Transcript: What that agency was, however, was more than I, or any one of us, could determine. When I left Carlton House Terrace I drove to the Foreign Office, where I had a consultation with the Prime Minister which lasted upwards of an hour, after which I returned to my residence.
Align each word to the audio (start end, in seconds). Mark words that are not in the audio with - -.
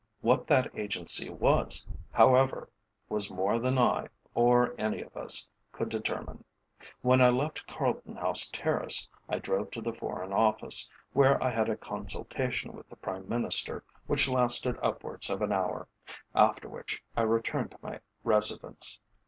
What 0.21 0.47
that 0.47 0.75
agency 0.75 1.29
was, 1.29 1.87
however, 2.11 2.67
was 3.07 3.29
more 3.29 3.59
than 3.59 3.77
I, 3.77 4.07
or 4.33 4.73
any 4.79 5.03
one 5.03 5.05
of 5.05 5.15
us, 5.15 5.47
could 5.71 5.89
determine. 5.89 6.43
When 7.01 7.21
I 7.21 7.29
left 7.29 7.67
Carlton 7.67 8.15
House 8.15 8.49
Terrace 8.51 9.07
I 9.29 9.37
drove 9.37 9.69
to 9.69 9.81
the 9.81 9.93
Foreign 9.93 10.33
Office, 10.33 10.89
where 11.13 11.37
I 11.43 11.51
had 11.51 11.69
a 11.69 11.77
consultation 11.77 12.71
with 12.73 12.89
the 12.89 12.95
Prime 12.95 13.29
Minister 13.29 13.83
which 14.07 14.27
lasted 14.27 14.75
upwards 14.81 15.29
of 15.29 15.39
an 15.43 15.51
hour, 15.51 15.87
after 16.33 16.67
which 16.67 17.03
I 17.15 17.21
returned 17.21 17.69
to 17.69 17.77
my 17.83 17.99
residence. 18.23 18.99